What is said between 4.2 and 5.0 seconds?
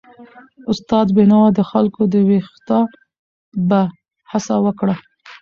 هڅه وکړه.